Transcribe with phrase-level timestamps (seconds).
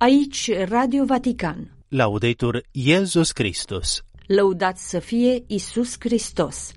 [0.00, 1.70] Aici Radio Vatican.
[1.88, 4.02] Laudetur Iesus Christus.
[4.26, 6.72] Lăudat să fie Isus Hristos.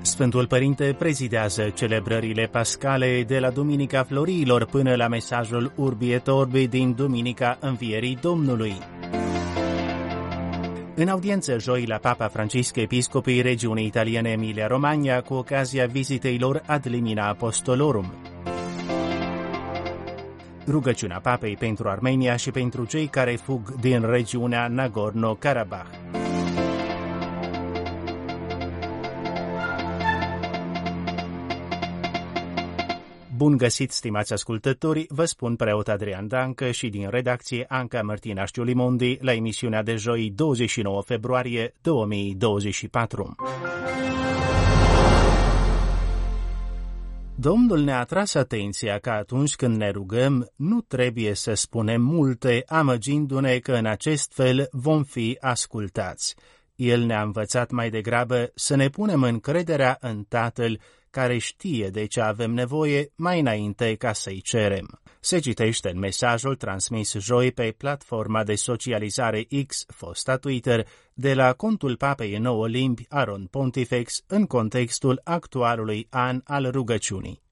[0.00, 6.66] Sfântul Părinte prezidează celebrările pascale de la Duminica Florilor până la mesajul Urbi et Orbi
[6.66, 8.97] din Duminica Învierii Domnului.
[11.00, 16.86] În audiență joi la Papa Francisc, episcopii regiunii italiene Emilia-Romagna cu ocazia vizitei lor ad
[16.86, 18.12] limina apostolorum.
[20.66, 26.27] Rugăciunea Papei pentru Armenia și pentru cei care fug din regiunea Nagorno-Karabakh.
[33.38, 39.18] Bun găsit, stimați ascultători, vă spun preot Adrian Dancă și din redacție Anca Martina Știulimondi
[39.20, 43.34] la emisiunea de joi 29 februarie 2024.
[47.34, 53.58] Domnul ne-a tras atenția că atunci când ne rugăm, nu trebuie să spunem multe, amăgindu-ne
[53.58, 56.34] că în acest fel vom fi ascultați.
[56.78, 62.20] El ne-a învățat mai degrabă să ne punem încrederea în Tatăl care știe de ce
[62.20, 65.00] avem nevoie mai înainte ca să-i cerem.
[65.20, 71.52] Se citește în mesajul transmis joi pe platforma de socializare X, fosta Twitter, de la
[71.52, 77.42] contul papei în nouă limbi Aron Pontifex în contextul actualului an al rugăciunii.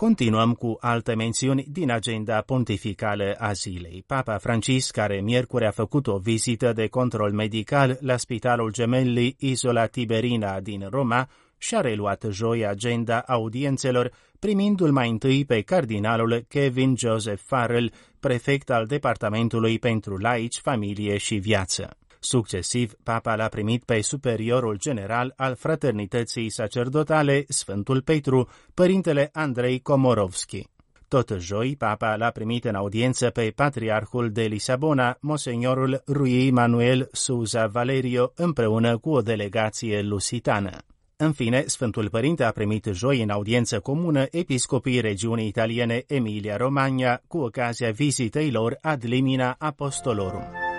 [0.00, 4.04] Continuăm cu alte mențiuni din agenda pontificală a zilei.
[4.06, 9.86] Papa Francis, care miercuri a făcut o vizită de control medical la Spitalul Gemelli Isola
[9.86, 17.42] Tiberina din Roma, și-a reluat joi agenda audiențelor, primindu-l mai întâi pe cardinalul Kevin Joseph
[17.44, 21.96] Farrell, prefect al Departamentului pentru Laici, Familie și Viață.
[22.22, 30.68] Succesiv, papa l-a primit pe superiorul general al fraternității sacerdotale, Sfântul Petru, părintele Andrei Komorovski.
[31.08, 37.66] Tot joi, papa l-a primit în audiență pe patriarhul de Lisabona, monseniorul Rui Manuel Souza
[37.66, 40.70] Valerio, împreună cu o delegație lusitană.
[41.16, 47.38] În fine, Sfântul Părinte a primit joi în audiență comună episcopii regiunii italiene Emilia-Romagna cu
[47.38, 50.69] ocazia vizitei lor ad limina apostolorum.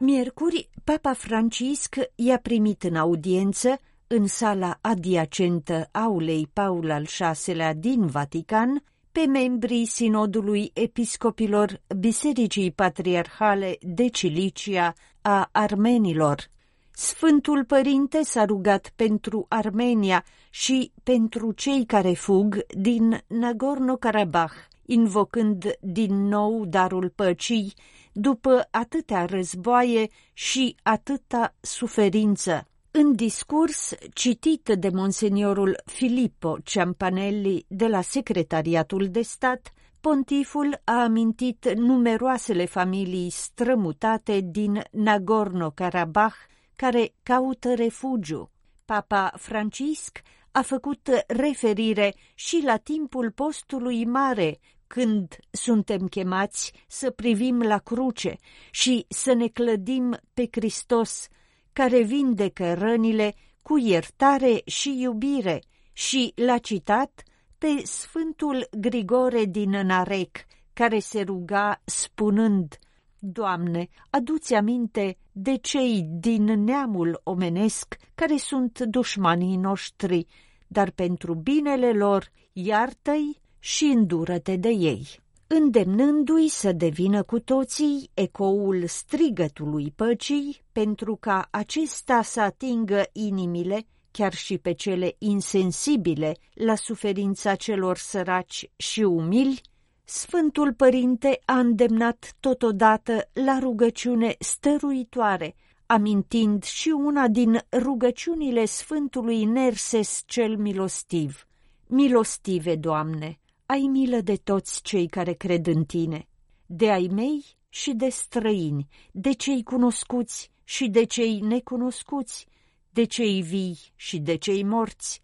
[0.00, 7.06] Miercuri, Papa Francisc i-a primit în audiență, în sala adiacentă aulei Paul al
[7.44, 16.50] VI-lea din Vatican, pe membrii Sinodului Episcopilor Bisericii Patriarhale de Cilicia a Armenilor.
[16.90, 26.28] Sfântul Părinte s-a rugat pentru Armenia și pentru cei care fug din Nagorno-Karabakh, invocând din
[26.28, 27.74] nou darul păcii
[28.20, 32.66] după atâtea războaie și atâta suferință.
[32.90, 41.74] În discurs citit de monseniorul Filippo Ciampanelli de la Secretariatul de Stat, pontiful a amintit
[41.74, 46.46] numeroasele familii strămutate din Nagorno-Karabakh
[46.76, 48.50] care caută refugiu.
[48.84, 57.62] Papa Francisc a făcut referire și la timpul postului mare, când suntem chemați să privim
[57.62, 58.36] la cruce
[58.70, 61.28] și să ne clădim pe Hristos,
[61.72, 65.62] care vindecă rănile cu iertare și iubire,
[65.92, 67.22] și l-a citat
[67.58, 70.36] pe Sfântul Grigore din Narec,
[70.72, 72.78] care se ruga spunând,
[73.18, 80.26] Doamne, aduți aminte de cei din neamul omenesc care sunt dușmanii noștri,
[80.66, 88.86] dar pentru binele lor iartă-i și îndură-te de ei, îndemnându-i să devină cu toții ecoul
[88.86, 97.54] strigătului păcii, pentru ca acesta să atingă inimile, chiar și pe cele insensibile, la suferința
[97.54, 99.60] celor săraci și umili,
[100.04, 105.54] Sfântul Părinte a îndemnat totodată la rugăciune stăruitoare,
[105.86, 111.46] amintind și una din rugăciunile Sfântului Nerses cel milostiv.
[111.86, 113.38] Milostive, Doamne,
[113.70, 116.28] ai milă de toți cei care cred în tine,
[116.66, 122.46] de ai mei și de străini, de cei cunoscuți și de cei necunoscuți,
[122.90, 125.20] de cei vii și de cei morți.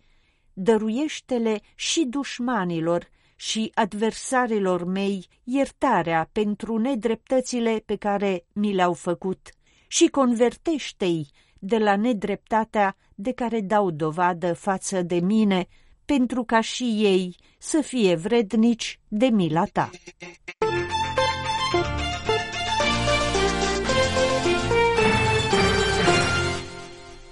[0.52, 9.48] Dăruiește-le și dușmanilor și adversarilor mei iertarea pentru nedreptățile pe care mi le-au făcut
[9.86, 11.26] și convertește-i
[11.58, 15.68] de la nedreptatea de care dau dovadă față de mine,
[16.04, 19.90] pentru ca și ei să fie vrednici de mila ta.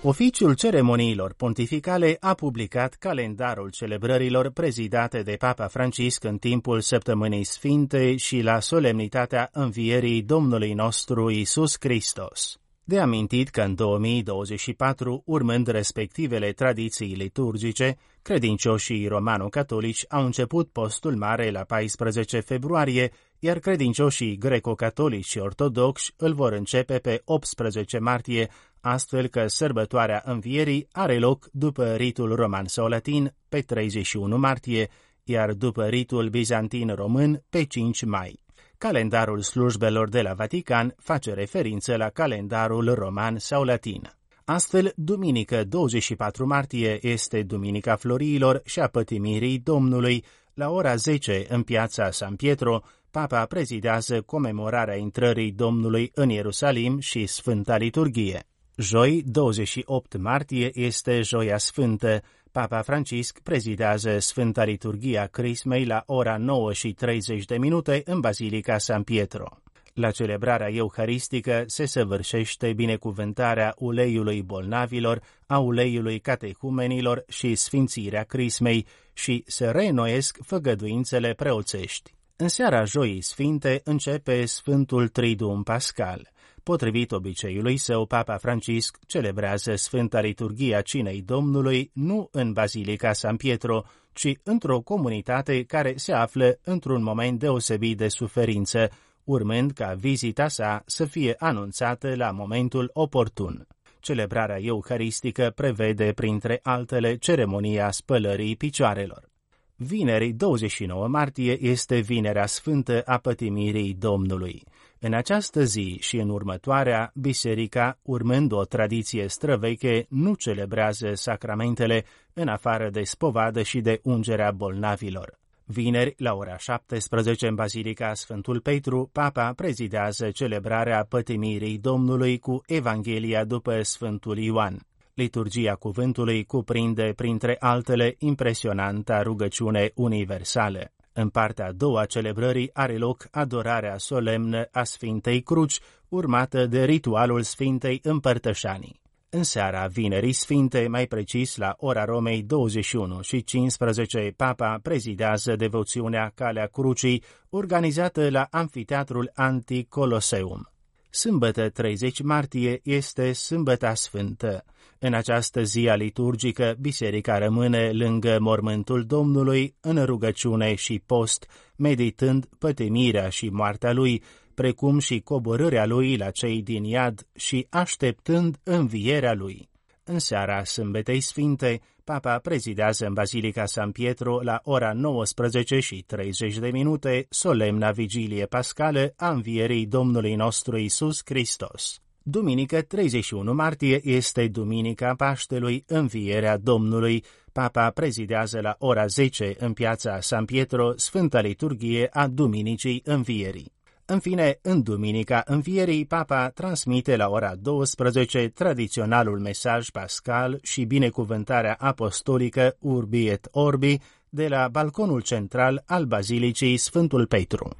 [0.04, 8.16] Oficiul ceremoniilor pontificale a publicat calendarul celebrărilor prezidate de Papa Francisc în timpul Săptămânii Sfinte
[8.16, 12.56] și la solemnitatea învierii Domnului nostru Isus Hristos.
[12.84, 21.50] De amintit că în 2024, urmând respectivele tradiții liturgice, credincioșii romano-catolici au început postul mare
[21.50, 29.26] la 14 februarie, iar credincioșii greco-catolici și ortodoxi îl vor începe pe 18 martie, astfel
[29.26, 34.88] că sărbătoarea învierii are loc după ritul roman sau latin pe 31 martie,
[35.24, 38.40] iar după ritul bizantin român pe 5 mai.
[38.78, 44.21] Calendarul slujbelor de la Vatican face referință la calendarul roman sau latin.
[44.52, 50.24] Astfel, duminică 24 martie este Duminica Floriilor și a Pătimirii Domnului.
[50.54, 57.26] La ora 10, în piața San Pietro, Papa prezidează comemorarea intrării Domnului în Ierusalim și
[57.26, 58.42] Sfânta Liturghie.
[58.76, 62.22] Joi, 28 martie, este Joia Sfântă.
[62.50, 68.78] Papa Francisc prezidează Sfânta Liturghia Crismei la ora 9 și 30 de minute în Basilica
[68.78, 69.61] San Pietro.
[69.92, 79.44] La celebrarea euharistică se săvârșește binecuvântarea uleiului bolnavilor, a uleiului catehumenilor și sfințirea crismei și
[79.46, 82.14] se reînnoiesc făgăduințele preoțești.
[82.36, 86.30] În seara joii sfinte începe Sfântul Triduum Pascal.
[86.62, 93.82] Potrivit obiceiului său, Papa Francisc celebrează Sfânta Liturghia Cinei Domnului nu în Basilica San Pietro,
[94.12, 98.90] ci într-o comunitate care se află într-un moment deosebit de suferință,
[99.24, 103.66] urmând ca vizita sa să fie anunțată la momentul oportun.
[104.00, 109.30] Celebrarea euharistică prevede, printre altele, ceremonia spălării picioarelor.
[109.76, 114.62] Vineri 29 martie este Vinerea Sfântă a Pătimirii Domnului.
[114.98, 122.48] În această zi și în următoarea, biserica, urmând o tradiție străveche, nu celebrează sacramentele în
[122.48, 125.40] afară de spovadă și de ungerea bolnavilor.
[125.64, 133.44] Vineri, la ora 17, în Basilica Sfântul Petru, Papa prezidează celebrarea pătimirii Domnului cu Evanghelia
[133.44, 134.86] după Sfântul Ioan.
[135.14, 140.92] Liturgia cuvântului cuprinde, printre altele, impresionanta rugăciune universală.
[141.12, 147.42] În partea a doua celebrării are loc adorarea solemnă a Sfintei Cruci, urmată de ritualul
[147.42, 149.01] Sfintei Împărtășanii.
[149.34, 156.32] În seara Vinerii Sfinte, mai precis la ora Romei 21 și 15, Papa prezidează devoțiunea
[156.34, 160.70] Calea Crucii, organizată la Amfiteatrul Anticoloseum.
[161.10, 164.64] Sâmbătă 30 martie este Sâmbăta Sfântă.
[164.98, 171.46] În această zi a liturgică, biserica rămâne lângă mormântul Domnului în rugăciune și post,
[171.76, 174.22] meditând pătimirea și moartea lui,
[174.54, 179.70] precum și coborârea lui la cei din iad și așteptând învierea lui.
[180.04, 186.58] În seara Sâmbetei Sfinte, Papa prezidează în Basilica San Pietro la ora 19 și 30
[186.58, 192.00] de minute solemna vigilie pascală a învierii Domnului nostru Isus Hristos.
[192.22, 197.24] Duminică 31 martie este Duminica Paștelui, învierea Domnului.
[197.52, 203.71] Papa prezidează la ora 10 în piața San Pietro Sfânta Liturghie a Duminicii Învierii.
[204.04, 211.76] În fine, în Duminica Învierii, Papa transmite la ora 12 tradiționalul mesaj pascal și binecuvântarea
[211.78, 213.98] apostolică Urbi et Orbi
[214.28, 217.76] de la balconul central al Bazilicii Sfântul Petru.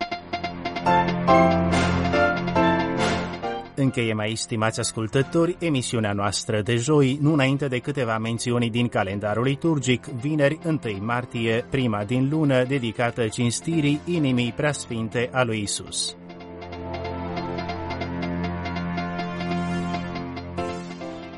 [3.83, 9.45] Încheie mai stimați ascultători emisiunea noastră de joi, nu înainte de câteva mențiuni din calendarul
[9.45, 16.17] liturgic, vineri 1 martie, prima din lună, dedicată cinstirii inimii preasfinte a lui Isus.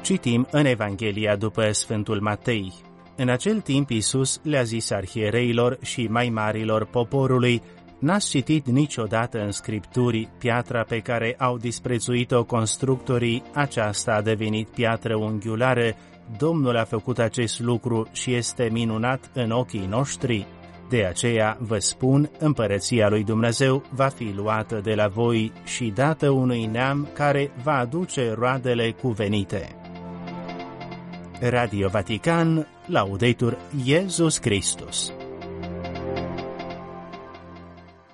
[0.03, 2.73] Citim în Evanghelia după Sfântul Matei.
[3.17, 7.63] În acel timp Iisus le-a zis arhiereilor și mai marilor poporului,
[7.99, 15.17] N-ați citit niciodată în scripturi piatra pe care au disprețuit-o constructorii, aceasta a devenit piatră
[15.17, 15.95] unghiulară,
[16.39, 20.47] Domnul a făcut acest lucru și este minunat în ochii noștri.
[20.89, 26.31] De aceea vă spun, împărăția lui Dumnezeu va fi luată de la voi și dată
[26.31, 29.77] unui neam care va aduce roadele cuvenite.
[31.41, 35.13] Radio Vatican, Laudetur Jesus Christus.